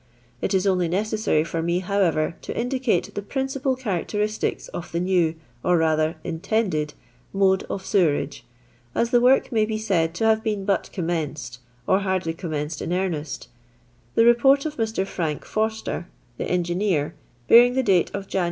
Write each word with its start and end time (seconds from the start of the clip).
It 0.41 0.55
is 0.55 0.65
only 0.65 0.87
necessary 0.87 1.43
for 1.43 1.61
me, 1.61 1.79
howeyer, 1.81 2.33
to 2.41 2.57
indicate 2.57 3.13
the 3.13 3.21
prindpal 3.21 3.77
characteristics 3.77 4.67
of 4.69 4.91
the 4.91 4.99
new, 4.99 5.35
or 5.63 5.77
rather 5.77 6.15
intended, 6.23 6.95
mode 7.31 7.61
of 7.69 7.85
sewerage, 7.85 8.43
as 8.95 9.11
the 9.11 9.21
work 9.21 9.51
may 9.51 9.63
be 9.63 9.77
said 9.77 10.15
to 10.15 10.25
have 10.25 10.41
been 10.43 10.65
but 10.65 10.89
commenced, 10.91 11.59
or 11.85 11.99
hardly 11.99 12.33
commenced 12.33 12.81
in 12.81 12.91
earnest, 12.91 13.47
the 14.15 14.23
Beport 14.23 14.65
of 14.65 14.77
Mr. 14.77 15.05
Frank 15.05 15.45
Forster 15.45 16.07
(the 16.39 16.45
engineer) 16.49 17.13
bearing 17.47 17.75
the 17.75 17.83
date 17.83 18.09
of 18.15 18.27
Jan. 18.27 18.39